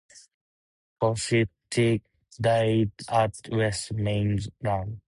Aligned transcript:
Cosstick 0.99 2.01
died 2.41 2.91
at 3.07 3.35
West 3.51 3.93
Maitland. 3.93 4.99